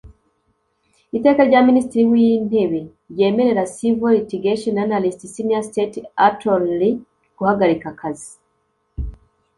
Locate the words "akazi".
7.93-8.31